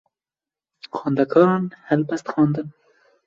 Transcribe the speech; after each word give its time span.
Xwendekaran 0.95 1.67
helbest 1.89 2.31
xwendin. 2.33 2.67